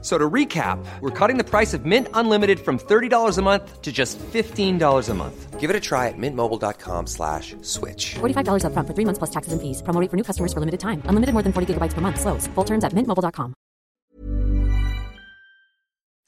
[0.00, 3.90] So to recap, we're cutting the price of Mint Unlimited from $30 a month to
[3.90, 5.58] just $15 a month.
[5.58, 8.14] Give it a try at mintmobile.com slash switch.
[8.20, 9.82] $45 upfront for three months plus taxes and fees.
[9.82, 11.02] Promo rate for new customers for limited time.
[11.08, 12.20] Unlimited more than 40 gigabytes per month.
[12.20, 12.46] Slows.
[12.54, 13.54] Full terms at mintmobile.com.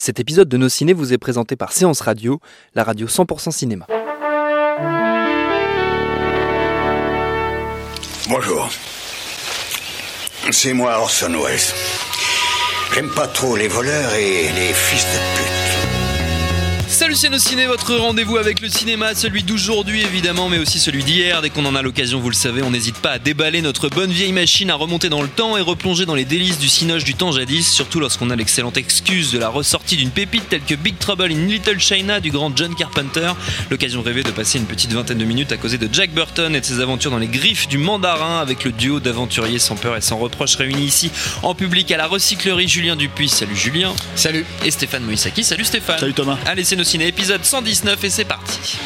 [0.03, 2.41] Cet épisode de Nos Ciné vous est présenté par Séance Radio,
[2.75, 3.87] la radio 100% cinéma.
[8.29, 8.69] Bonjour.
[10.51, 12.10] C'est moi Orson Welles.
[12.95, 15.60] J'aime pas trop les voleurs et les fils de pute.
[17.01, 21.41] Salut nos ciné, votre rendez-vous avec le cinéma, celui d'aujourd'hui évidemment, mais aussi celui d'hier.
[21.41, 24.11] Dès qu'on en a l'occasion, vous le savez, on n'hésite pas à déballer notre bonne
[24.11, 27.15] vieille machine, à remonter dans le temps et replonger dans les délices du cinoche du
[27.15, 30.99] temps jadis, surtout lorsqu'on a l'excellente excuse de la ressortie d'une pépite telle que Big
[30.99, 33.33] Trouble in Little China du grand John Carpenter.
[33.71, 36.61] L'occasion rêvée de passer une petite vingtaine de minutes à causer de Jack Burton et
[36.61, 40.03] de ses aventures dans les griffes du mandarin avec le duo d'aventuriers sans peur et
[40.03, 41.11] sans reproche réunis ici
[41.43, 43.31] en public à la recyclerie Julien Dupuis.
[43.31, 43.95] Salut Julien.
[44.17, 44.45] Salut.
[44.67, 45.45] Et Stéphane Moïsaki.
[45.45, 45.99] Salut Stéphane.
[45.99, 46.37] Salut Thomas.
[46.45, 48.79] Allez, c'est épisode 119 et c'est parti.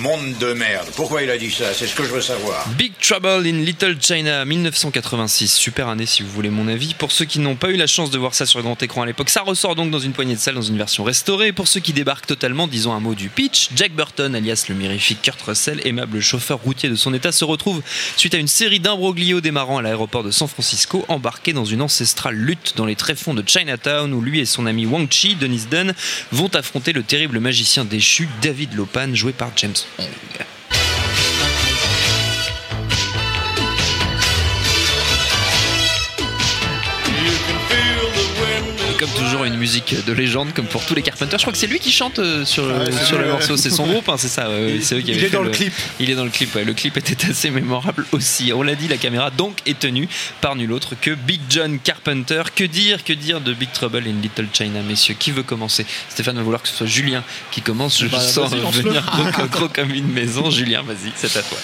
[0.00, 0.88] Monde de merde.
[0.94, 1.72] Pourquoi il a dit ça?
[1.72, 2.68] C'est ce que je veux savoir.
[2.76, 6.92] Big Trouble in Little China 1986, super année si vous voulez mon avis.
[6.92, 9.06] Pour ceux qui n'ont pas eu la chance de voir ça sur grand écran à
[9.06, 11.52] l'époque, ça ressort donc dans une poignée de salles dans une version restaurée.
[11.52, 15.22] Pour ceux qui débarquent totalement, disons un mot du pitch, Jack Burton, alias le mirifique
[15.22, 17.82] Kurt Russell, aimable chauffeur routier de son état, se retrouve
[18.18, 22.36] suite à une série d'imbroglios démarrant à l'aéroport de San Francisco, embarqué dans une ancestrale
[22.36, 25.94] lutte dans les tréfonds de Chinatown où lui et son ami Wang Chi, Dennis Dunn,
[26.32, 30.04] vont affronter le terrible magicien déchu David Lopan, joué par James Hong.
[30.04, 30.55] Et
[38.98, 41.38] comme toujours, une musique de légende, comme pour tous les Carpenters.
[41.38, 43.70] Je crois que c'est lui qui chante euh, sur, Ouais, c'est sur le morceau, c'est
[43.70, 44.48] son groupe, hein, c'est ça.
[44.68, 45.72] Il- c'est eux qui il avaient est dans le clip.
[46.00, 46.64] Il est dans le clip, ouais.
[46.64, 48.52] Le clip était assez mémorable aussi.
[48.54, 50.08] On l'a dit, la caméra donc est tenue
[50.40, 52.42] par nul autre que Big John Carpenter.
[52.54, 55.16] Que dire, que dire de Big Trouble in Little China, messieurs?
[55.18, 55.86] Qui veut commencer?
[56.08, 57.98] Stéphane va vouloir que ce soit Julien qui commence.
[58.00, 59.04] Je Bah, sens venir
[59.34, 60.50] gros, gros comme une maison.
[60.50, 61.58] Julien, vas-y, c'est à toi.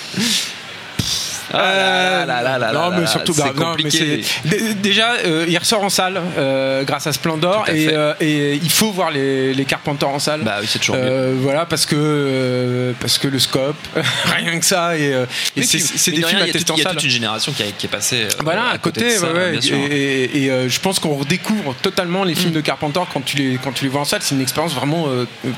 [1.52, 5.82] Ah là là là là non, mais surtout, c'est non, mais déjà, euh, il ressort
[5.82, 9.64] en salle euh, grâce à Splendor à et, euh, et il faut voir les, les
[9.64, 10.42] Carpenters en salle.
[10.42, 10.96] Bah oui, c'est toujours.
[10.98, 13.76] Euh, voilà, parce que parce que le scope,
[14.36, 15.14] rien que ça, et,
[15.62, 16.92] c'est des de films à tester en Il y a salle.
[16.94, 18.26] toute une génération qui, a- qui est passée.
[18.42, 22.36] Voilà, à côté, de ça, ouais, bien et, je pense qu'on redécouvre totalement les Mm.
[22.36, 24.20] films de Carpenter quand tu les quand tu les vois en salle.
[24.22, 25.06] C'est une expérience vraiment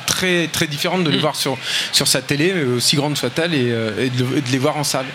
[0.06, 1.20] très très différente de les Mm.
[1.20, 1.56] voir sur
[1.92, 5.06] sur sa télé, aussi grande soit-elle, de, et de les voir en salle.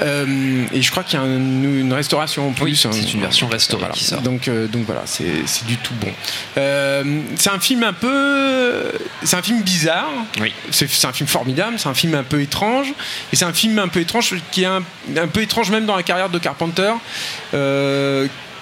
[0.00, 2.64] Euh, et je crois qu'il y a un- une restauration en plus.
[2.64, 2.92] Oui, c'est hein.
[3.12, 3.94] une version restaurée Voilà.
[3.94, 4.22] qui sort.
[4.22, 6.10] Donc euh, donc voilà, c'est c'est du tout bon.
[6.56, 8.90] Euh, c'est un film un peu,
[9.22, 10.08] c'est un film bizarre.
[10.40, 10.52] Oui.
[10.70, 12.88] C'est c'est un film formidable, c'est un film un peu étrange,
[13.32, 14.82] et c'est un film un peu étrange qui est un,
[15.16, 16.92] un peu étrange même dans la carrière de Carpenter,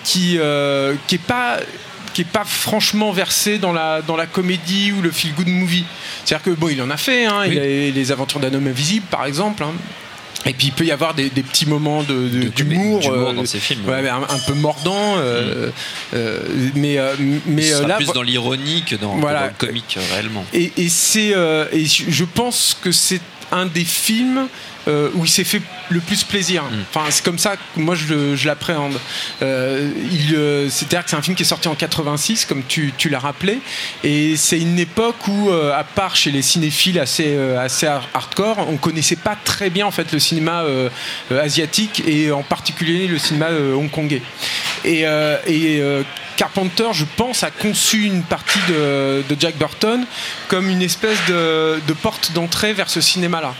[0.05, 0.39] qui
[1.07, 1.59] qui est pas
[2.13, 5.85] qui est pas franchement versé dans la dans la comédie ou le feel good movie.
[6.25, 7.59] C'est-à-dire que bon, il en a fait, hein, il Oui.
[7.59, 9.63] a les aventures d'un homme invisible par exemple.
[9.63, 9.73] hein.
[10.47, 13.29] Et puis il peut y avoir des, des petits moments de- de- De d'humour, d'humour
[13.29, 13.87] euh, dans ces films.
[13.87, 15.71] ouais, un, un peu mordant, euh,
[16.15, 16.41] euh,
[16.75, 17.15] mais euh,
[17.47, 19.41] mais sera là plus dans l'ironie que dans, que Voilà.
[19.41, 20.45] dans le comique réellement.
[20.55, 21.35] et, et c'est
[21.73, 23.21] et je je pense que c'est
[23.53, 24.49] un des films
[24.89, 26.63] euh, où il s'est fait le plus plaisir.
[26.65, 26.85] Mm.
[26.89, 28.99] Enfin, c'est comme ça que moi je, l'appréhende.
[29.43, 29.91] Euh,
[30.33, 33.19] euh, C'est-à-dire que c'est un film qui est sorti en 86, comme tu, tu l'as
[33.19, 33.59] rappelé,
[34.03, 38.77] et c'est une époque où, à part chez les cinéphiles assez, assez har- hardcore, on
[38.77, 40.65] connaissait pas très bien en fait le cinéma
[41.31, 44.23] asiatique et en particulier le cinéma hongkongais.
[44.85, 45.03] Et,
[45.47, 45.83] et
[46.41, 50.07] Carpenter, je pense, a conçu une partie de, Jack Burton
[50.49, 53.55] comme une espèce de, porte d'entrée vers ce cinéma-là.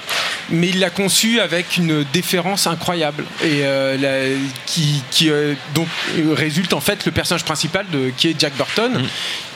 [0.49, 6.73] Mais il l'a conçu avec une déférence incroyable et euh, qui, euh, donc euh, résulte
[6.73, 7.85] en fait le personnage principal
[8.17, 9.07] qui est Jack Burton, Mm.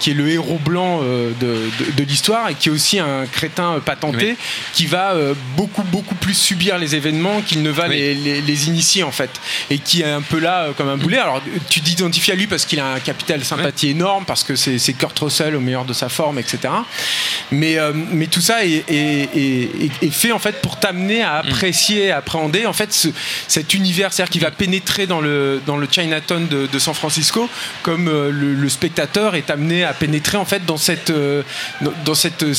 [0.05, 1.47] Qui est le héros blanc euh, de,
[1.87, 4.37] de- de l'histoire et qui est aussi un crétin euh, patenté Oui.
[4.75, 7.97] qui va euh, beaucoup beaucoup plus subir les événements qu'il ne va Oui.
[7.97, 9.31] les, les- les initier en fait
[9.71, 11.17] et qui est un peu là comme un boulet.
[11.17, 11.41] Alors
[11.71, 15.19] tu t'identifies à lui parce qu'il a un capital sympathie énorme parce que c'est Kurt
[15.19, 16.59] Russell au meilleur de sa forme, etc.
[17.51, 21.23] Mais, euh, mais tout ça est, est- est- est- est fait en fait pour t'amener
[21.23, 23.09] à apprécier, à appréhender en fait ce-
[23.49, 27.49] cet univers, c'est-à-dire qui va pénétrer dans le dans le Chinatown de, de San Francisco,
[27.83, 31.43] comme le, le spectateur est amené à pénétrer en fait dans cette euh,
[32.05, 32.55] dans- cette euh,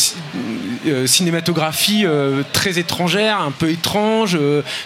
[0.87, 2.05] euh, cinématographie
[2.53, 4.37] très étrangère, un peu étrange,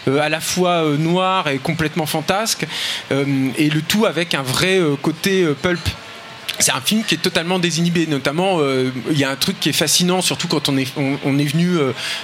[0.08, 2.66] à la fois noire et complètement fantasque,
[3.12, 5.82] et le tout avec un vrai côté pulp.
[6.60, 8.60] C'est un film qui est totalement désinhibé, notamment
[9.10, 11.78] il y a un truc qui est fascinant, surtout quand on est, on, est venu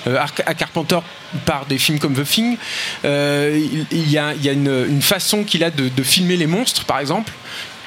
[0.06, 1.00] à Carpenter
[1.46, 2.58] par des films comme The Thing.
[3.04, 7.00] Il, y a, il y a une, façon qu'il a de, filmer les monstres, par
[7.00, 7.32] exemple,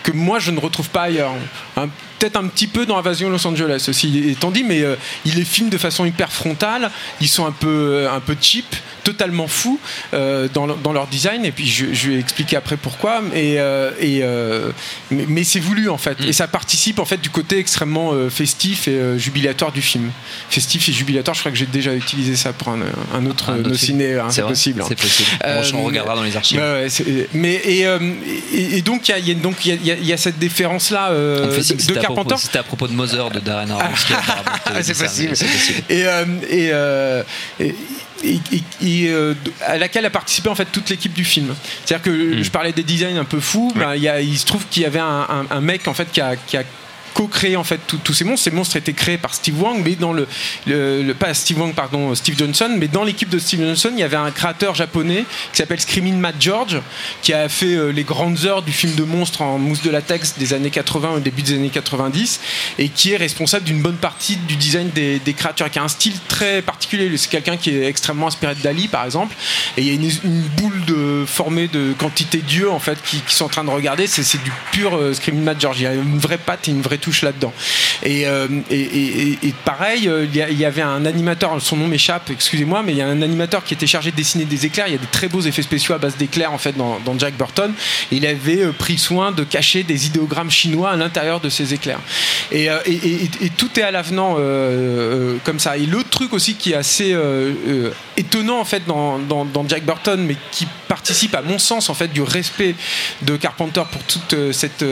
[0.03, 1.33] que moi je ne retrouve pas ailleurs.
[1.77, 5.35] Un- Peut-être un petit peu dans Invasion Los Angeles aussi étant dit, mais euh, il
[5.37, 6.91] les filme de façon hyper frontale.
[7.21, 8.67] Ils sont un peu, euh, un peu cheap,
[9.05, 9.79] totalement fous
[10.15, 11.45] euh, dans, leur- dans leur design.
[11.45, 13.23] Et puis je, je vais expliquer après pourquoi.
[13.35, 14.71] Et, euh, et, euh,
[15.11, 16.19] mais, mais c'est voulu en fait.
[16.27, 20.11] Et ça participe en fait du côté extrêmement euh, festif et euh, jubilatoire du film.
[20.51, 21.35] Festif et jubilatoire.
[21.35, 22.81] Je crois que j'ai déjà utilisé ça pour un,
[23.15, 24.15] un autre Un autre nos ciné.
[24.19, 24.83] hein, C'est vrai, possible.
[24.83, 24.87] hein.
[24.89, 25.29] c'est possible.
[25.45, 26.59] On- on regardera dans les archives.
[26.59, 26.87] Ouais,
[27.33, 27.99] mais et, euh,
[28.53, 29.91] et, et donc il y a, il y a- donc il y a- il y
[29.93, 31.11] a- il y a cette déférence là
[31.87, 32.43] de, c'était à, propos- Carpenter.
[32.43, 34.13] c'était à propos de Mother de Darren Aronofsky.
[34.67, 35.35] Ah, c'est possible.
[35.89, 37.23] Et, euh, et, euh,
[37.61, 37.75] et-
[38.25, 38.63] et- et-
[39.05, 39.35] et, euh,
[39.67, 41.55] à laquelle a participé en fait toute l'équipe du film.
[41.85, 42.43] C'est-à-dire que Hmm.
[42.43, 43.73] je parlais des designs un peu fous.
[43.77, 45.95] ben, il, y a- il se trouve qu'il y avait un, un- un mec en
[45.95, 46.65] fait qui a, qui a
[47.19, 48.45] co-créé en fait tous ces monstres.
[48.45, 50.29] Ces monstres étaient créés par Steve Wang, mais dans le,
[51.15, 54.17] pas Steve Wang pardon Steve Johnson, mais dans l'équipe de Steve Johnson il y avait
[54.17, 56.81] un créateur japonais qui s'appelle Screaming Matt George,
[57.23, 60.35] qui a fait euh, les grandes heures du film de monstres en mousse de latex
[60.39, 62.41] des années 80 au début des années 90
[62.79, 66.15] et qui est responsable d'une bonne partie du design des, créatures, qui a un style
[66.29, 67.11] très particulier.
[67.17, 69.35] C'est quelqu'un qui est extrêmement inspiré de Dali par exemple,
[69.77, 73.47] et il y a une, boule de, formée de quantité d'yeux en fait qui, sont
[73.47, 74.07] en train de regarder.
[74.07, 75.81] C'est du pur euh, Screaming Matt George.
[75.81, 77.53] Il y a une vraie patte et une vraie touche là-dedans.
[78.03, 82.83] Et, euh, et, et- pareil, euh, il y, avait un animateur, son nom m'échappe, excusez-moi,
[82.85, 84.87] mais il y a un animateur qui était chargé de dessiner des éclairs.
[84.89, 87.35] Il y a des très beaux effets spéciaux à base d'éclairs en fait dans, Jack
[87.37, 87.73] Burton.
[88.13, 92.01] Il avait euh, pris soin de cacher des idéogrammes chinois à l'intérieur de ces éclairs.
[92.53, 92.69] Et,
[93.57, 94.37] tout est à l'avenant
[95.45, 95.77] comme ça.
[95.77, 97.17] Et l'autre truc aussi qui est assez
[98.17, 101.95] étonnant en fait dans, dans- dans Jack Burton, mais qui participe à mon sens en
[101.95, 102.75] fait du respect
[103.23, 104.85] de Carpenter pour toute cette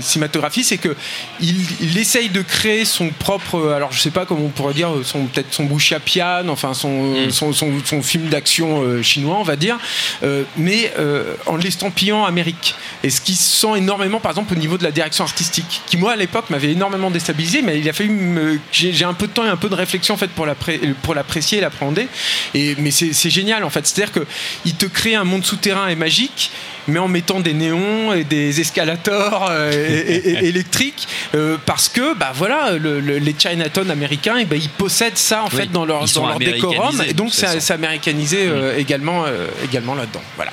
[0.00, 0.94] cinématographie, c'est que
[1.40, 4.90] il, il essaye de créer son propre, alors je sais pas comment on pourrait dire,
[5.04, 5.68] son peut-être son
[6.04, 9.78] Pian, enfin son, son, son- son film d'action euh, chinois, on va dire,
[10.22, 12.74] euh, mais euh, en l'estampillant Amérique.
[13.02, 15.96] Et ce qui se sent énormément, par exemple, au niveau de la direction artistique, qui
[15.96, 19.44] moi à l'époque m'avait énormément déstabilisé, mais il a fallu j'ai un peu de temps
[19.44, 22.08] et un peu de réflexion en fait pour l'appré- pour l'apprécier et l'appréhender.
[22.54, 24.26] Et mais c'est c'est génial en fait, c'est-à-dire que
[24.64, 26.50] il te crée un monde souterrain et magique
[26.88, 31.88] mais en mettant des néons et des escalators euh, et- et- et- électriques euh, parce
[31.88, 35.56] que bah voilà le- le- les Chinatown américains et ben ils possèdent ça en Oui,
[35.56, 39.94] fait dans leur, dans leur décorum et donc c'est c'est américanisé euh, également euh, également
[39.94, 40.52] là-dedans voilà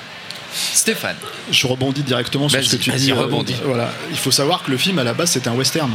[0.54, 1.16] Stéphane.
[1.50, 3.10] Je rebondis directement sur ce que tu dis.
[3.10, 3.56] euh, rebondis.
[3.64, 3.90] voilà.
[4.10, 5.90] Il faut savoir que le film, à la base, c'était un western.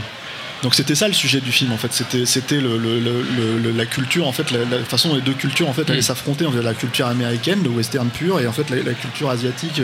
[0.64, 3.72] Donc c'était ça le sujet du film en fait, c'était c'était le, le- le- le-
[3.72, 6.02] la culture en fait, la, la façon dont les deux cultures en fait allaient Mm.
[6.02, 9.30] s'affronter, en fait, la culture américaine, le western pur, et en fait la, la culture
[9.30, 9.82] asiatique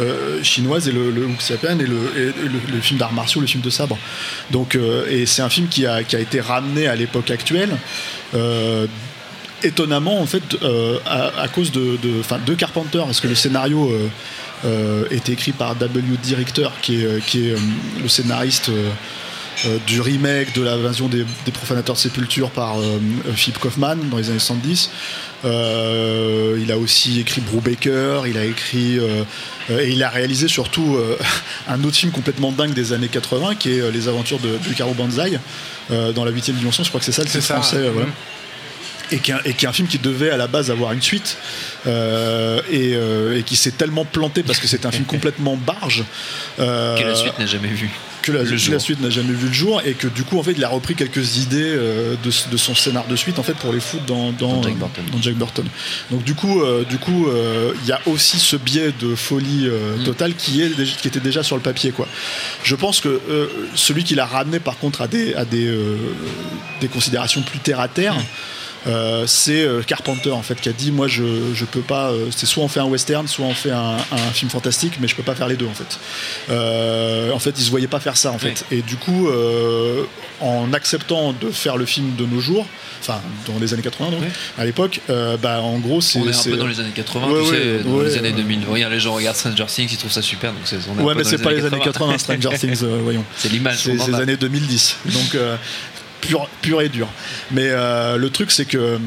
[0.00, 3.70] euh, chinoise et le, wuxiapian et, le, et le, film d'arts martiaux, le film de
[3.70, 3.96] sabre.
[4.50, 7.76] Donc euh, et c'est un film qui a, qui a été ramené à l'époque actuelle.
[8.34, 8.86] euh,
[9.62, 10.42] étonnamment en fait
[11.06, 13.90] à, à cause de, de, enfin, de Carpenter parce que le scénario
[15.10, 16.34] est écrit par W.D.
[16.34, 17.54] Richter qui est, qui est
[18.02, 18.70] le scénariste
[19.64, 22.98] euh, euh, du remake de l'invasion des, des profanateurs de sépulture par euh,
[23.34, 24.90] Philip Kaufman dans les années 70
[25.44, 29.22] Euh, il a aussi écrit Brubaker il a écrit euh,
[29.70, 31.18] euh, et il a réalisé surtout euh,
[31.68, 34.74] un autre film complètement dingue des années 80 qui est euh, Les aventures de, de
[34.74, 35.38] Caro Banzai
[35.90, 37.90] euh, dans la 8 dimension je crois que c'est ça le titre ça, français euh,
[37.92, 38.06] voilà.
[38.06, 38.14] Mhm.
[39.12, 40.92] Et qui, est un, et qui est un film qui devait à la base avoir
[40.92, 41.36] une suite
[41.86, 46.04] euh, et, euh, et qui s'est tellement planté parce que c'est un film complètement barge
[46.58, 47.90] euh, Que la suite n'a jamais vu.
[48.22, 48.74] que la, le que jour.
[48.74, 50.68] la suite n'a jamais vu le jour et que du coup en fait il a
[50.68, 52.16] repris quelques idées de,
[52.50, 55.04] de son scénar de suite en fait pour les foutre dans, dans, Dans Jack Burton.
[55.12, 55.66] dans Jack Burton.
[56.10, 57.28] Donc du coup du coup
[57.82, 60.04] il y a aussi ce biais de folie Mm.
[60.04, 60.70] totale qui est
[61.00, 62.08] qui était déjà sur le papier quoi.
[62.64, 63.20] Je pense que
[63.74, 65.72] celui qui l'a ramené par contre à des à des
[66.80, 68.16] des considérations plus terre à terre.
[68.86, 71.24] Euh, c'est euh, Carpenter en fait qui a dit moi je,
[71.54, 74.16] je peux pas euh, c'est soit on fait un western soit on fait un, un
[74.32, 75.98] film fantastique mais je peux pas faire les deux en fait
[76.50, 80.02] Euh, en fait ils se voyaient pas faire ça en fait et du coup euh,
[80.40, 82.66] en acceptant de faire le film de nos jours
[83.00, 84.28] enfin dans les années 80 donc Ouais.
[84.58, 85.00] à l'époque
[85.42, 87.56] bah en gros c'est On est un peu dans les années 80, Ouais, tu ouais,
[87.56, 88.34] sais, dans ouais, les années ouais.
[88.36, 88.60] 2000.
[88.68, 90.78] Regarde, les gens regardent Stranger Things, ils trouvent ça super, donc c'est.
[91.02, 94.16] ouais mais c'est pas les années 80 Stranger Things voyons C'est l'image c'est a.
[94.18, 95.36] années 2010 donc
[96.62, 97.08] pur, et dur.
[97.50, 98.98] Mais euh, le truc, c'est que,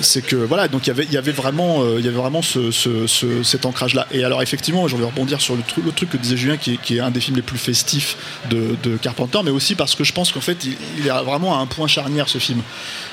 [0.00, 2.70] c'est que voilà, donc il y avait, vraiment, euh, y avait vraiment ce-
[3.42, 4.06] cet ancrage-là.
[4.12, 5.62] Et alors effectivement, envie de rebondir sur le
[5.92, 8.16] truc, que disait Julien, qui est, un des films les plus festifs
[8.50, 11.62] de, Carpenter, mais aussi parce que je pense qu'en fait, il, il est vraiment à
[11.62, 12.62] un point charnière ce film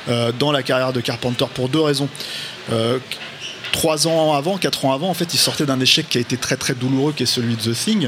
[0.10, 2.10] euh, dans la carrière de Carpenter pour deux raisons.
[3.74, 6.38] Trois ans avant, quatre ans avant, en fait, il sortait d'un échec qui a été
[6.38, 8.08] très très douloureux, qui est celui de The Thing,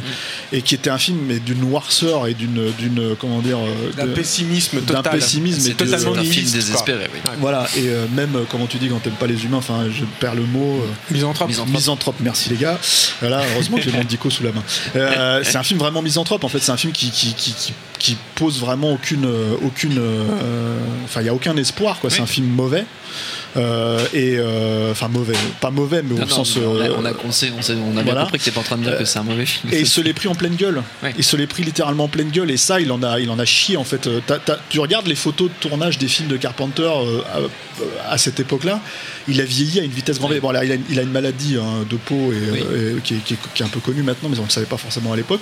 [0.54, 4.06] et qui était un film mais d'une noirceur et d'une d'une comment dire euh, D'un
[4.06, 5.14] de- pessimisme d'un total.
[5.20, 7.20] pessimisme C'est et de- totalement C'est un film désespéré, oui.
[7.40, 10.06] voilà, et euh, même, euh, comment tu dis, quand t'aimes pas les humains, enfin, je
[10.20, 10.82] perds le mot.
[10.84, 11.48] euh, Misanthrope.
[11.50, 11.76] Misanthrope.
[11.76, 12.80] Misanthrope, merci les gars.
[13.20, 14.64] Voilà, heureusement que j'ai mon dico sous la main.
[14.96, 16.60] Euh, c'est un film vraiment misanthrope, en fait.
[16.60, 17.74] C'est un film qui, qui, qui, qui-
[18.06, 19.26] qui pose vraiment aucune.
[19.26, 22.10] euh, aucune euh, Enfin, il n'y a aucun espoir, quoi.
[22.10, 22.86] C'est un film mauvais.
[23.58, 24.36] Euh, et.
[24.38, 25.34] euh, Enfin, mauvais.
[25.62, 26.58] Pas mauvais, mais au Non, non, sens.
[26.58, 28.60] on a, on a, on sait- on sait- on a bien compris que t'es pas
[28.62, 29.74] en train de dire que c'est un mauvais film.
[29.74, 30.82] et il se l'est pris en pleine gueule.
[31.04, 31.14] Ouais.
[31.18, 32.52] Il se l'est pris littéralement en pleine gueule.
[32.52, 34.08] Et ça, il en a, il en a chié en fait.
[34.28, 37.22] T'as- t'as- tu regardes les photos de tournage des films de Carpenter euh,
[38.08, 38.80] à, à cette époque-là.
[39.28, 40.40] Il a vieilli à une vitesse grand V.
[40.40, 42.60] Bon, là, il a, une- il a une maladie hein, de peau et, Oui.
[42.60, 44.52] et qui, est, qui est- qui est un peu connue maintenant, mais on ne le
[44.52, 45.42] savait pas forcément à l'époque.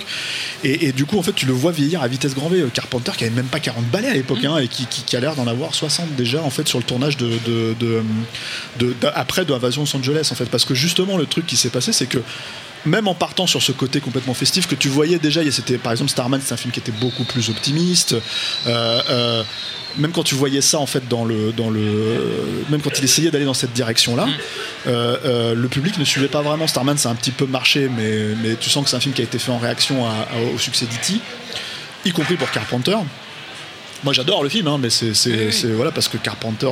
[0.62, 2.53] Et, et du coup, en fait, tu le vois vieillir à vitesse grand V.
[2.60, 5.34] Euh, Carpenter qui avait même pas 40 balais à l'époque hein, et qui, a l'air
[5.36, 8.02] d'en avoir 60 déjà en fait sur le tournage de, de, de-
[8.78, 10.46] de- après de Invasion Los Angeles en fait.
[10.46, 12.18] Parce que justement, le truc qui s'est passé, c'est que
[12.86, 16.10] même en partant sur ce côté complètement festif que tu voyais déjà, c'était par exemple
[16.10, 18.14] Starman, c'est un film qui était beaucoup plus optimiste.
[18.66, 19.42] Euh, euh,
[19.96, 23.30] même quand tu voyais ça en fait dans le dans le même quand il essayait
[23.30, 24.26] d'aller dans cette direction là
[24.86, 28.56] le public ne suivait pas vraiment Starman ça a un petit peu marché mais mais
[28.56, 30.04] tu sens que c'est un film qui a été fait en réaction
[30.52, 31.20] au succès d'E.T.
[32.04, 32.96] y compris pour Carpenter
[34.02, 36.70] moi j'adore le film hein, mais c'est c'est- c'est- voilà parce que Carpenter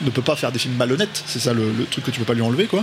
[0.00, 2.24] ne peut pas faire des films malhonnêtes, c'est ça le, le truc que tu peux
[2.24, 2.82] pas lui enlever quoi.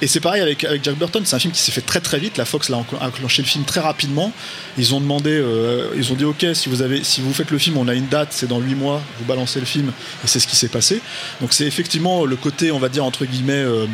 [0.00, 2.18] Et c'est pareil avec, avec Jack Burton, c'est un film qui s'est fait très très
[2.20, 2.36] vite.
[2.36, 4.30] La Fox l'a enclen- enclenché le film très rapidement.
[4.78, 7.58] Ils ont demandé, euh, ils ont dit ok si vous avez, si vous faites le
[7.58, 9.88] film, on a une date, c'est dans 8 mois, vous balancez le film
[10.22, 11.00] et c'est ce qui s'est passé.
[11.40, 13.52] Donc c'est effectivement le côté, on va dire entre guillemets.
[13.54, 13.86] euh,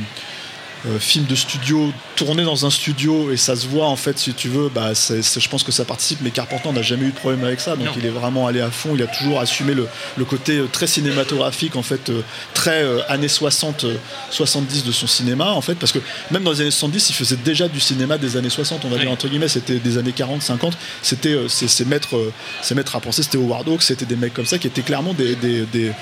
[0.86, 4.32] euh, film de studio tourné dans un studio et ça se voit en fait si
[4.32, 7.44] tu veux bah je pense que ça participe mais Carpenter n'a jamais eu de problème
[7.44, 7.92] avec ça donc Non.
[7.98, 10.86] il est vraiment allé à fond il a toujours assumé le, le côté euh, très
[10.86, 12.22] cinématographique en fait euh,
[12.54, 13.94] très euh, années 60 euh,
[14.30, 15.98] 70 de son cinéma en fait parce que
[16.30, 18.96] même dans les années 70 il faisait déjà du cinéma des années 60 on va
[18.96, 19.02] Oui.
[19.02, 22.16] dire entre guillemets c'était des années 40 50 c'était ces ces maîtres
[22.62, 25.14] ces maîtres à penser c'était Howard Hawks c'était des mecs comme ça qui étaient clairement
[25.14, 25.92] des, des, des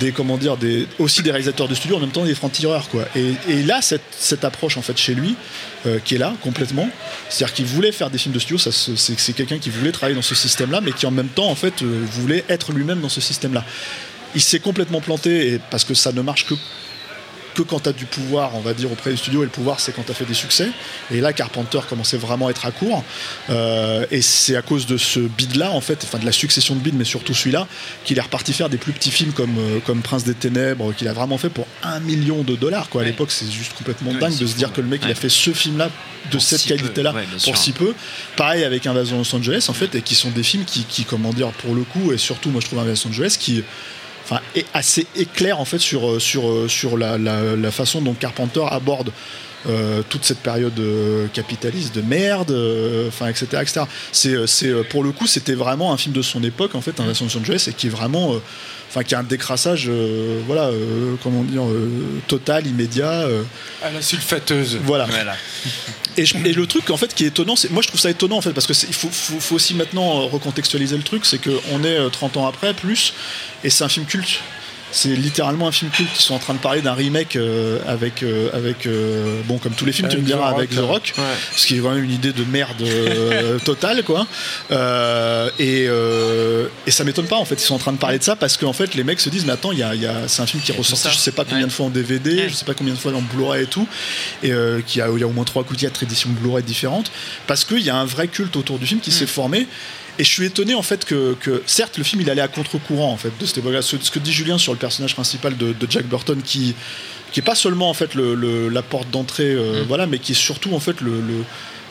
[0.00, 3.04] des comment dire des aussi des réalisateurs de studio en même temps des francs-tireurs quoi.
[3.14, 5.36] Et, là cette, cette approche en fait chez lui
[5.86, 6.88] euh, qui est là complètement
[7.28, 10.16] c'est-à-dire qu'il voulait faire des films de studio ça c'est c'est quelqu'un qui voulait travailler
[10.16, 13.00] dans ce système là mais qui en même temps en fait euh, voulait être lui-même
[13.00, 13.64] dans ce système là
[14.34, 16.54] il s'est complètement planté parce que ça ne marche que
[17.54, 19.80] que quand tu as du pouvoir, on va dire, auprès du studio, et le pouvoir,
[19.80, 20.68] c'est quand tu as fait des succès.
[21.10, 23.04] Et là, Carpenter commençait vraiment à être à court.
[23.50, 26.80] Euh, et c'est à cause de ce bid-là, en fait, enfin de la succession de
[26.80, 27.66] bids, mais surtout celui-là,
[28.04, 31.08] qu'il est reparti faire des plus petits films comme, euh, comme Prince des Ténèbres, qu'il
[31.08, 32.88] a vraiment fait pour un million de dollars.
[32.88, 33.02] Quoi.
[33.02, 33.10] À Ouais.
[33.10, 35.28] l'époque, c'est juste complètement Ouais, dingue de se dire que le mec, il a fait
[35.28, 35.90] ce film-là
[36.26, 37.56] de Pour cette si qualité-là pour sûr.
[37.56, 37.94] si peu.
[38.36, 41.32] Pareil avec Invasion Los Angeles, en fait, et qui sont des films qui, qui, comment
[41.32, 43.62] dire, pour le coup, et surtout, moi, je trouve Invasion Los Angeles qui
[44.24, 44.40] enfin,
[44.72, 48.64] assez éclair en fait sur, euh, sur, euh, sur la, la- la façon dont Carpenter
[48.70, 49.10] aborde
[49.68, 53.46] euh, toute cette période euh, capitaliste de merde, euh, enfin etc.
[53.62, 53.80] etc.
[54.12, 57.26] C'est, c'est, pour le coup, c'était vraiment un film de son époque en fait, Invasion
[57.26, 58.34] Los Angeles, et qui est vraiment,
[58.90, 59.90] enfin, qui a un décrassage,
[60.46, 60.70] voilà,
[61.22, 61.62] comment dire,
[62.28, 63.26] total, immédiat.
[63.82, 64.78] À la sulfateuse.
[64.84, 65.04] voilà.
[65.06, 65.36] Voilà.
[66.16, 68.08] Et, je- et le truc en fait qui est étonnant, c'est moi je trouve ça
[68.08, 71.26] étonnant en fait parce que c'est- il faut, faut- faut aussi maintenant recontextualiser le truc,
[71.26, 73.14] c'est qu'on est euh, 30 ans après plus
[73.64, 74.38] et c'est un film culte.
[74.96, 76.10] C'est littéralement un film culte.
[76.14, 79.72] Ils sont en train de parler d'un remake euh, avec avec avec euh, bon comme
[79.72, 81.24] tous les films tu me diras avec The Rock, ouais.
[81.56, 84.26] ce qui est même une idée de merde euh, totale quoi.
[84.70, 88.18] Euh, et euh, et ça m'étonne pas en fait ils sont en train de parler
[88.18, 90.06] de ça parce qu'en fait les mecs se disent mais attends il y a, y
[90.06, 91.66] a- c'est un film qui est ressorti je sais pas combien Ouais.
[91.66, 92.48] de fois en DVD Ouais.
[92.48, 93.86] je sais pas combien de fois en Blu-ray et tout
[94.42, 97.10] et euh, qui a, il y a au moins trois ou quatre éditions Blu-ray différentes
[97.46, 99.14] parce qu'il y a un vrai culte autour du film qui Mm.
[99.14, 99.66] s'est formé
[100.18, 103.10] et je suis étonné en fait que, que, certes le film il allait à contre-courant
[103.12, 103.82] en fait de cette époque-là.
[103.82, 106.74] ce, ce que dit Julien sur le personnage principal de, de Jack Burton qui
[107.32, 109.86] qui est pas seulement en fait le, le- la porte d'entrée euh, Mm.
[109.88, 111.44] voilà mais qui est surtout en fait le, le,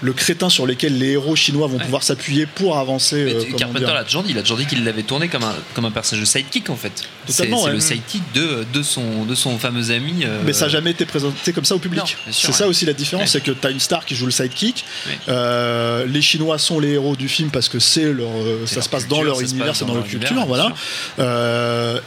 [0.04, 3.86] le crétin sur lequel les héros chinois vont pouvoir s'appuyer pour avancer Mais euh, Carpenter
[3.86, 3.94] dire.
[3.94, 6.22] l'a toujours dit, il a toujours dit qu'il l'avait tourné comme un, comme un personnage
[6.22, 6.92] de sidekick en fait.
[7.28, 7.72] C'est ouais.
[7.72, 10.26] le sidekick de, de, son, de son fameux ami.
[10.26, 12.18] euh, Mais ça n'a jamais été présenté comme ça au public.
[12.32, 14.84] C'est ça aussi la différence, c'est que tu as une star qui joue le sidekick.
[15.30, 18.28] Euh, les Chinois sont les héros du film parce que c'est leur,
[18.66, 20.74] ça leur se passe culture, dans leur univers, c'est dans dans leur univers, culture, voilà.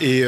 [0.01, 0.25] et,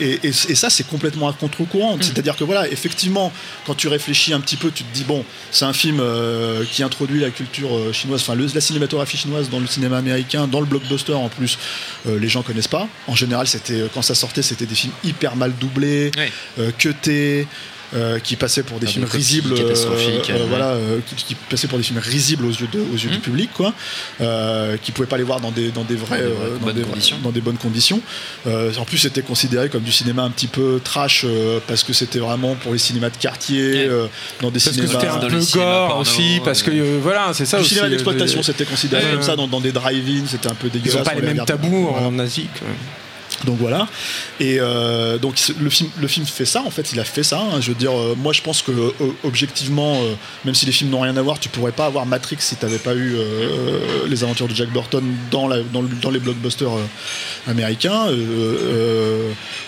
[0.00, 1.36] et, et- et ça, c'est complètement à Mm.
[1.40, 1.98] contre-courant.
[2.00, 3.32] C'est-à-dire que voilà, effectivement,
[3.66, 6.00] quand tu réfléchis un petit peu, tu te dis bon, c'est un film
[6.72, 10.60] qui introduit la culture euh, chinoise, enfin la cinématographie chinoise dans le cinéma américain, dans
[10.60, 11.58] le blockbuster en plus,
[12.06, 12.86] euh, les gens connaissent pas.
[13.08, 16.30] En général, c'était quand ça sortait, c'était des films hyper mal doublés, Ouais.
[16.60, 17.46] euh, cutés.
[17.94, 20.46] Euh, qui passaient pour des Ah, films risibles, euh, catastrophiques, ouais.
[20.48, 23.16] voilà, euh, qui, qui passaient pour des films risibles aux yeux, de- aux yeux du
[23.16, 23.20] Mhm.
[23.20, 23.72] public, quoi,
[24.20, 26.22] euh, qui pouvaient pas les voir dans des dans des vrais,
[26.60, 27.16] Dans des bonnes conditions.
[27.22, 28.00] dans des bonnes conditions.
[28.46, 31.92] Euh, en plus, c'était considéré comme du cinéma un petit peu trash euh, parce que
[31.92, 33.88] c'était vraiment pour les cinémas de quartier, Ouais.
[33.88, 34.06] euh,
[34.40, 34.92] dans des Parce que cinémas.
[35.00, 37.70] c'était un dans peu gore porno, aussi, parce que euh, voilà, c'est ça du aussi.
[37.74, 40.80] cinéma d'exploitation, de- c'était considéré comme ça dans, dans des drive-in, c'était un peu Ils
[40.80, 41.00] dégueulasse.
[41.00, 42.48] ont pas les mêmes tabous en Asie.
[43.44, 43.86] Donc voilà.
[44.40, 46.62] Et euh, donc le film, le film fait ça.
[46.62, 47.40] En fait, il a fait ça.
[47.40, 47.60] hein.
[47.60, 48.90] Je veux dire, euh, moi, je pense que euh,
[49.22, 50.00] objectivement,
[50.44, 52.78] même si les films n'ont rien à voir, tu pourrais pas avoir Matrix si t'avais
[52.78, 53.16] pas eu
[54.08, 56.70] les aventures de Jack Burton dans, les blockbusters
[57.46, 58.06] américains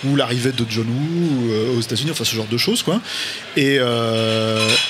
[0.04, 2.11] ou l'arrivée de John Woo aux États-Unis.
[2.11, 3.00] Enfin, ce genre de choses, quoi.
[3.56, 3.78] Et,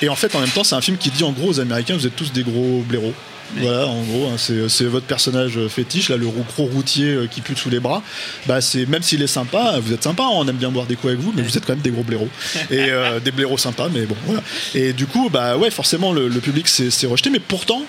[0.02, 1.96] et en fait, en même temps, c'est un film qui dit en gros aux Américains,
[1.96, 3.14] vous êtes tous des gros blaireaux.
[3.56, 7.40] Voilà, en gros, hein, c'est c'est votre personnage fétiche, là, le gros routier euh, qui
[7.40, 8.02] pue sous les bras.
[8.46, 10.96] Bah, c'est même s'il est sympa, vous êtes sympa, hein, on aime bien boire des
[10.96, 12.28] coups avec vous, mais vous êtes quand même des gros blaireaux
[12.70, 14.42] et euh, des blaireaux sympas, mais bon, voilà.
[14.74, 17.82] Et du coup, bah ouais, forcément, le, le public s'est rejeté, mais pourtant,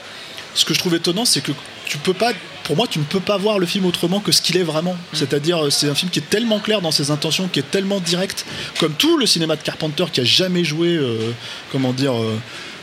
[0.53, 1.51] ce que je trouve étonnant, c'est que
[1.85, 2.31] tu peux pas,
[2.63, 4.95] pour moi, tu ne peux pas voir le film autrement que ce qu'il est vraiment.
[5.13, 7.99] C'est-à-dire, euh, c'est un film qui est tellement clair dans ses intentions, qui est tellement
[7.99, 8.45] direct,
[8.79, 11.31] comme tout le cinéma de Carpenter qui a jamais joué, euh,
[11.71, 12.13] comment dire.
[12.13, 12.37] euh, euh,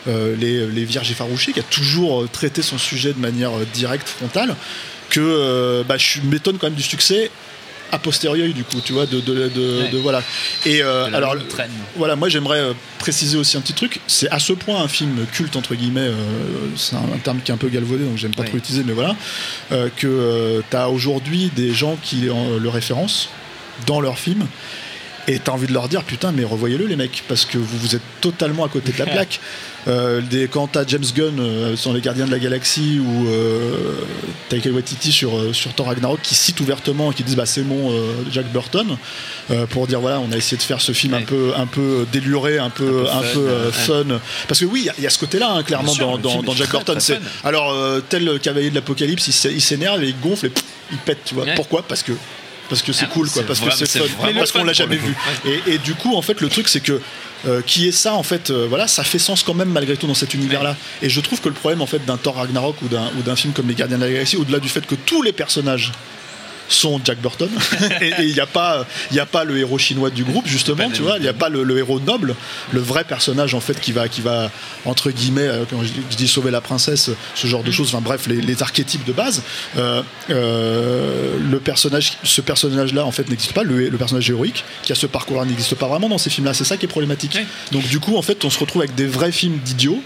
[0.07, 4.09] les, les vierges effarouchées, qui a toujours euh, traité son sujet de manière euh, directe,
[4.09, 4.55] frontale,
[5.11, 7.31] que euh, bah, je m'étonne quand même du succès
[7.93, 9.89] a posteriori du coup, tu vois, de, de, de- Ouais.
[9.91, 10.21] de- voilà.
[10.67, 11.37] Et euh, alors,
[11.97, 14.01] voilà, moi j'aimerais euh, préciser aussi un petit truc.
[14.09, 16.01] C'est à ce point un film culte entre guillemets.
[16.01, 16.15] euh,
[16.77, 18.49] c'est un, un terme qui est un peu galvaudé, donc j'aime pas Ouais.
[18.49, 19.15] trop l'utiliser, mais voilà,
[19.71, 23.29] euh, que tu as aujourd'hui des gens qui le référencent
[23.87, 24.47] dans leurs films.
[25.27, 27.95] Et t'as envie de leur dire putain mais revoyez-le les mecs parce que vous vous
[27.97, 29.41] êtes totalement à côté de la plaque.
[29.87, 33.93] Euh, des, quand t'as James Gunn euh, sur les Gardiens de la Galaxie ou euh,
[34.49, 37.63] Taika Waititi sur, euh, sur Thor Ragnarok qui citent ouvertement et qui disent bah c'est
[37.63, 38.97] mon euh, Jack Burton
[39.51, 42.07] euh, pour dire voilà on a essayé de faire ce film un peu un peu
[42.13, 44.05] déluré un peu un peu fun,
[44.49, 46.43] parce que oui il y a- il y, a ce côté là clairement sûr, dans,
[46.43, 46.99] dans, Jack très, Burton.
[46.99, 47.75] très alors
[48.09, 51.19] tel cavalier de l'apocalypse il s'é- il s'énerve et il gonfle et pff, il pète
[51.27, 51.45] tu vois.
[51.45, 51.55] Ouais.
[51.57, 51.83] pourquoi?
[51.87, 52.13] Parce que
[52.69, 54.29] parce que c'est Ah, cool quoi parce que c'est fun.
[54.35, 55.15] parce qu'on l'a jamais vu.
[55.47, 57.01] Et, et du coup en fait le truc c'est que
[57.47, 60.07] euh, qui est ça en fait euh, voilà ça fait sens quand même malgré tout
[60.07, 62.81] dans cet univers là et je trouve que le problème en fait d'un Thor Ragnarok
[62.83, 64.95] ou d'un ou d'un film comme les Gardiens de la Galaxie au-delà du fait que
[64.95, 65.93] tous les personnages
[66.69, 67.51] sont Jack Burton.
[68.01, 71.03] Et il n'y a pas y a pas le héros chinois du groupe justement tu
[71.03, 71.17] vois.
[71.19, 72.35] Il n'y a pas le, le héros noble
[72.73, 74.51] le vrai personnage en fait qui va qui va
[74.85, 78.27] entre guillemets euh, quand je, dis- sauver la princesse ce genre de choses enfin bref
[78.27, 79.43] les, les archétypes de base
[79.77, 83.63] euh, euh, le personnage ce personnage là en fait n'existe pas.
[83.63, 86.47] Le, le personnage héroïque qui a ce parcours là n'existe pas vraiment dans ces films
[86.47, 87.35] là c'est ça qui est problématique.
[87.35, 87.47] Ouais.
[87.73, 90.03] donc du coup en fait on se retrouve avec des vrais films d'idiots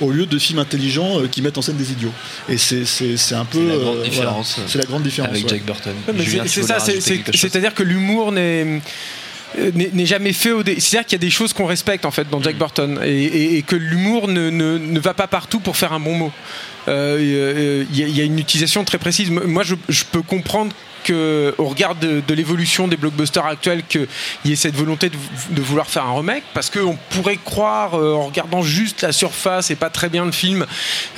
[0.00, 2.12] au lieu de films intelligents euh, qui mettent en scène des idiots
[2.48, 4.08] et c'est c'est c'est un peu C'est la grande euh, voilà.
[4.10, 5.48] différence, c'est la grande différence avec ouais.
[5.50, 5.94] Jack Burton.
[6.08, 8.80] Ouais, c'est- ça, c'est-à-dire que l'humour n'est
[9.58, 12.04] euh, n'est n'est jamais fait au dé- c'est-à-dire qu'il y a des choses qu'on respecte
[12.04, 12.44] en fait dans Mm.
[12.44, 15.92] Jack Burton et, et- et que l'humour ne, ne- ne va pas partout pour faire
[15.92, 16.32] un bon mot
[16.88, 21.54] euh, il y, y a une utilisation très précise moi je, je peux comprendre que,
[21.58, 24.08] au regard de, de l'évolution des blockbusters actuels qu'il
[24.44, 25.16] y ait cette volonté de,
[25.50, 29.70] de vouloir faire un remake parce qu'on pourrait croire euh, en regardant juste la surface
[29.70, 30.66] et pas très bien le film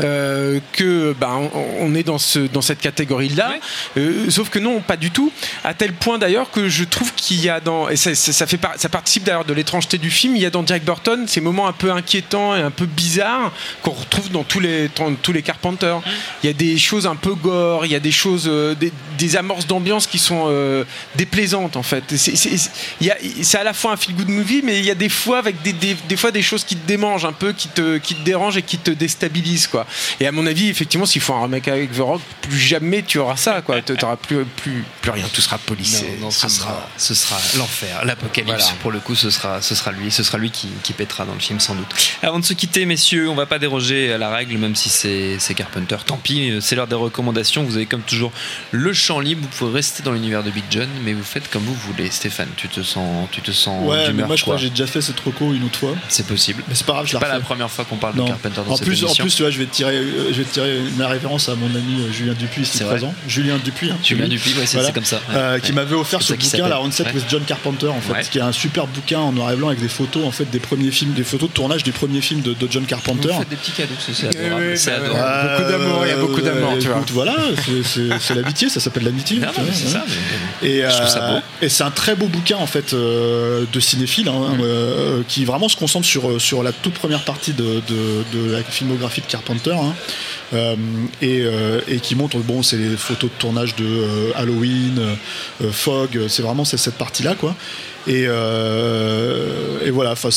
[0.00, 3.54] euh, que ben, on, on est dans, ce, dans cette catégorie là
[3.96, 5.30] Euh, sauf que non, pas du tout.
[5.64, 7.88] À tel point d'ailleurs que je trouve qu'il y a dans.
[7.88, 10.36] Et ça, ça- ça fait par- ça participe d'ailleurs de l'étrangeté du film.
[10.36, 13.52] Il y a dans Jack Burton ces moments un peu inquiétants et un peu bizarres
[13.82, 16.00] qu'on retrouve dans tous les, dans tous les Carpenters.
[16.42, 18.92] Il y a des choses un peu gore, il y a des choses, euh, des,
[19.18, 20.84] des amorces d'ambiance qui sont euh,
[21.14, 22.04] déplaisantes en fait.
[22.16, 25.62] C'est- à la fois un feel good movie, mais il y a des fois avec
[25.62, 28.22] des, des, des fois des choses qui te démangent un peu, qui te, qui te
[28.22, 29.86] dérangent et qui te déstabilisent quoi.
[30.20, 33.18] Et à mon avis, effectivement, s'il faut un remake avec The Rock, plus jamais tu
[33.18, 33.80] auras ça quoi.
[33.82, 36.04] Tu n'auras plus, plus, plus rien, tout sera policé.
[36.18, 38.52] Non, non, ce sera, ce sera l'enfer, l'apocalypse.
[38.64, 38.76] Voilà.
[38.82, 41.34] Pour le coup, ce sera, ce sera lui, ce sera lui qui, qui pètera dans
[41.34, 41.86] le film sans doute.
[42.22, 45.36] Avant de se quitter, messieurs, on va pas déroger à la règle, même si c'est
[45.38, 45.96] c'est Carpenter.
[46.06, 47.62] Tant pis, c'est l'heure des recommandations.
[47.64, 48.32] Vous avez comme toujours
[48.70, 49.42] le champ libre.
[49.42, 52.10] Vous pouvez rester dans l'univers de Big John, mais vous faites comme vous voulez.
[52.10, 54.86] Stéphane, tu te sens, tu te sens ouais mais moi je crois que j'ai déjà
[54.86, 56.62] fait cette reco une autre fois C'est possible.
[56.68, 58.24] mais c'est pas grave je la pas la première fois qu'on parle Non.
[58.24, 59.24] de Carpenter dans en cette plus, en émission.
[59.24, 61.54] plus, tu vois, je vais te tirer, euh, je vais te tirer la référence à
[61.54, 62.84] mon ami euh, Julien Dupuis, vrai.
[62.86, 63.14] présent.
[63.28, 64.28] Julien Dupuis, hein, Julien.
[64.28, 64.88] Dupuis, ouais, c'est Voilà.
[64.88, 65.20] c'est comme ça.
[65.34, 65.60] Euh, Ouais.
[65.60, 66.76] qui m'avait offert ce bouquin, La s'appelle.
[66.82, 67.12] On Set Ouais.
[67.14, 68.22] with John Carpenter, en fait, Ouais.
[68.30, 70.58] qui est un super bouquin en noir et blanc avec des photos, en fait, des
[70.60, 73.28] premiers films, des photos de tournage des premiers films de, de John Carpenter.
[73.28, 73.94] Vous faites des petits cadeaux,
[74.76, 75.56] c'est adorable.
[75.58, 77.04] Beaucoup d'amour, il y a beaucoup d'amour, tu vois.
[77.12, 77.34] Voilà,
[78.18, 79.40] c'est l'amitié, ça s'appelle l'amitié.
[79.72, 80.04] C'est ça.
[80.62, 81.42] Et, Je trouve ça euh, beau.
[81.62, 84.60] et c'est un très beau bouquin en fait euh, de cinéphile hein, Mm.
[84.62, 88.62] euh, qui vraiment se concentre sur, sur la toute première partie de, de- de la
[88.62, 89.94] filmographie de Carpenter hein,
[91.22, 91.44] et,
[91.88, 95.00] et qui montre bon c'est les photos de tournage de Halloween,
[95.72, 97.54] Fog, c'est vraiment c'est cette partie là quoi.
[98.08, 100.30] Et, euh, et voilà, enfin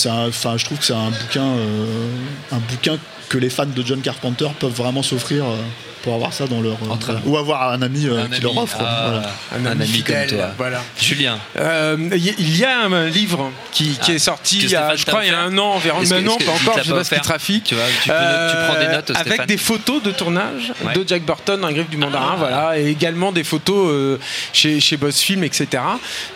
[0.58, 2.08] je trouve que c'est un bouquin euh,
[2.52, 2.98] un bouquin
[3.30, 5.46] que les fans de John Carpenter peuvent vraiment s'offrir.
[5.46, 5.56] euh,
[6.04, 8.58] pour avoir ça dans leur euh, ou avoir un ami euh, Un qui ami, leur
[8.58, 9.10] offre ah,
[9.54, 9.72] voilà.
[9.72, 10.48] un, ami fidèle, comme toi.
[10.58, 10.82] Voilà.
[11.00, 11.38] Julien.
[11.58, 15.06] Euh, Il y a un livre qui, qui Ah, est sorti il y a, je
[15.06, 16.00] crois, il y a un an environ.
[16.10, 17.64] Mais non, pas encore, je sais pas ce qui offert trafique.
[17.66, 20.74] Tu vois, tu, peux noter- tu prends des notes, Stéphane Avec des photos de tournage
[20.86, 20.94] Ouais.
[20.94, 22.36] de Jack Burton, un griffe du mandarin, Ah.
[22.38, 24.18] voilà, et également des photos euh,
[24.54, 25.68] chez, chez Boss Film, etc.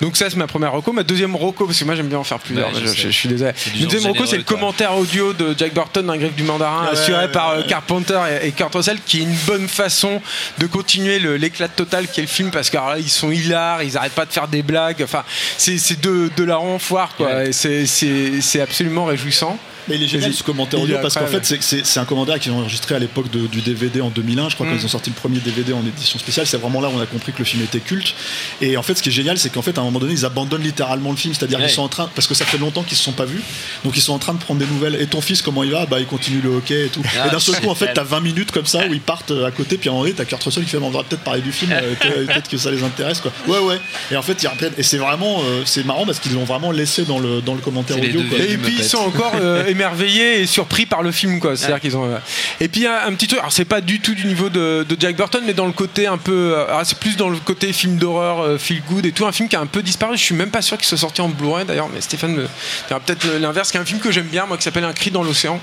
[0.02, 0.91] Donc ça, c'est ma première reco.
[0.91, 3.52] Ma deuxième reco, parce que moi j'aime bien en faire plusieurs, Ouais, je suis désolé.
[3.80, 6.91] Ma deuxième reco, c'est le commentaire audio de Jack Burton, un griffe du mandarin, Ouais,
[6.99, 7.62] assuré par euh.
[7.67, 10.22] Carpenter et, et Kurt Russell, qui est une bonne façon
[10.60, 14.13] de continuer l'éclat total qu'est le film, parce que là, ils sont hilars, ils arrêtent
[14.13, 15.24] pas de faire des blagues, enfin,
[15.58, 17.52] c'est c'est de, de la renfoire, quoi, Ouais.
[17.54, 19.58] c'est absolument réjouissant.
[19.88, 20.34] Mais il est génial.
[20.34, 23.62] ce commentaire audio parce qu'en fait c'est- un commentaire qu'ils ont enregistré à l'époque du
[23.62, 24.69] DVD en 2001 je crois Mm.
[24.72, 26.48] quand ils ont sorti le premier DVD en édition spéciale.
[26.48, 28.13] C'est vraiment là où on a compris que le film était culte.
[28.62, 30.26] Et en fait ce qui est génial c'est qu'en fait à un moment donné ils
[30.26, 31.34] abandonnent littéralement le film.
[31.34, 31.65] C'est-à-dire Ouais.
[31.65, 33.41] qu'ils sont en train parce que ça fait longtemps qu'ils se sont pas vus.
[33.84, 34.96] Donc ils sont en train de prendre des nouvelles.
[35.02, 35.86] Et ton fils comment il va?
[35.86, 37.02] Bah il continue le hockey et tout.
[37.22, 39.32] Ah, et d'un seul coup en fait t'as 20 minutes comme ça où ils partent
[39.32, 39.78] euh, à côté.
[39.78, 41.52] Puis à un moment donné t'as Kurt Russell qui fait on va peut-être parler du
[41.52, 43.32] film euh, peut- peut-être que ça les intéresse quoi.
[43.48, 43.80] Ouais ouais.
[44.12, 46.72] Et en fait ils reprennent et c'est vraiment euh, c'est marrant parce qu'ils l'ont vraiment
[46.72, 50.45] laissé dans le dans le commentaire audio Et puis ils sont encore euh, émerveillés et
[50.45, 51.55] surpris par le film quoi.
[51.55, 51.81] C'est-à-dire Ouais.
[51.81, 52.05] qu'ils ont.
[52.05, 52.17] euh,
[52.62, 53.39] Et puis un, un petit truc.
[53.39, 56.07] Alors c'est pas du tout du niveau de, de Jack Burton, mais dans le côté
[56.07, 56.53] un peu.
[56.55, 59.25] euh, alors, c'est plus dans le côté film d'horreur, euh, feel good et tout.
[59.25, 60.17] Un film qui a un peu disparu.
[60.17, 61.89] Je suis même pas sûr qu'il soit sorti en Blu-ray d'ailleurs.
[61.93, 62.47] Mais Stéphane me
[62.88, 63.71] dira peut-être l'inverse.
[63.71, 65.59] Qui est un film que j'aime bien moi qui s'appelle Un cri dans l'océan.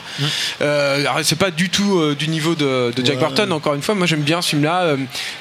[0.62, 3.26] Euh, alors c'est pas du tout euh, du niveau de, de Jack Ouais.
[3.26, 3.52] Burton.
[3.52, 4.96] Encore une fois, moi j'aime bien ce film-là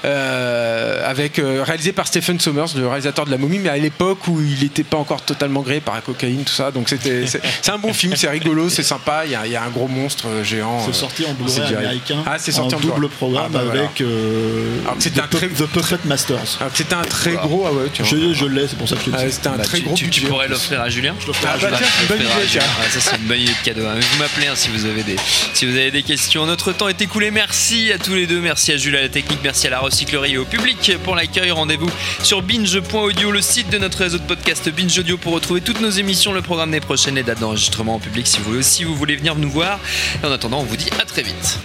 [0.05, 4.39] euh, avec réalisé par Stephen Sommers, le réalisateur de La Momie, mais à l'époque où
[4.41, 6.71] il n'était pas encore totalement gré par la cocaïne, tout ça.
[6.71, 9.21] Donc c'était c'est un bon film, c'est rigolo, c'est sympa.
[9.25, 10.81] Il y, a, il y a un gros monstre euh, géant.
[10.83, 12.23] C'est euh, sorti en c'est Blu-ray américain.
[12.25, 13.15] Ah, c'est sorti en double Blu-ray.
[13.17, 16.57] programme Ah, bah, avec euh, Alors The, un très- The Puppet Masters.
[16.59, 17.65] Que c'était un très gros.
[17.67, 18.11] Ah ouais, tu vois.
[18.19, 19.95] Je, je l'ai, c'est pour ça que je Ah, c'était un Bah, très tu, gros
[19.95, 22.63] tu- pourrais l'offrir à Julien Ah bah l'offrir à idée, Julien.
[22.81, 23.85] Ah, ça c'est une bonne idée de cadeau.
[23.85, 23.95] hein.
[23.99, 25.15] Vous m'appelez hein, si vous avez des
[25.53, 26.45] si vous avez des questions.
[26.45, 27.31] Notre temps est écoulé.
[27.31, 28.39] Merci à tous les deux.
[28.41, 29.39] Merci à Jules à la technique.
[29.43, 31.51] Merci à la recyclerie et au public pour l'accueil.
[31.51, 31.89] Rendez-vous
[32.23, 35.89] sur binge.audio, le site de notre réseau de podcast Binge Audio pour retrouver toutes nos
[35.89, 38.95] émissions, le programme des prochaines, les dates d'enregistrement en public si vous voulez aussi vous
[38.95, 39.79] voulez venir nous voir.
[40.23, 41.59] Et en attendant, on vous dit à très vite.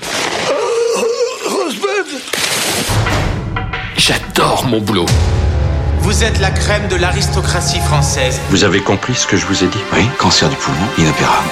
[3.96, 5.06] J'adore mon boulot.
[6.00, 8.38] Vous êtes la crème de l'aristocratie française.
[8.50, 9.78] Vous avez compris ce que je vous ai dit?
[9.94, 11.48] Oui, cancer du poumon, inopérable.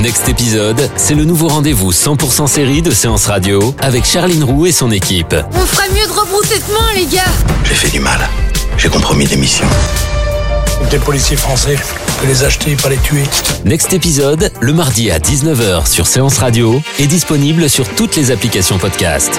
[0.00, 4.72] Next épisode, c'est le nouveau rendez-vous 100% série de Séance Radio avec Charline Roux et
[4.72, 5.34] son équipe.
[5.52, 7.22] On ferait mieux de rebrousser chemin, les gars
[7.64, 8.26] J'ai fait du mal.
[8.78, 9.68] J'ai compromis des missions.
[10.90, 11.76] Des policiers français,
[12.20, 13.22] peut les acheter, pas les tuer.
[13.64, 18.78] Next épisode, le mardi à 19h sur Séance Radio est disponible sur toutes les applications
[18.78, 19.38] podcast.